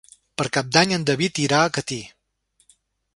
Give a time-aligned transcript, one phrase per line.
[0.41, 2.01] Per Cap d'Any en David irà a Catí.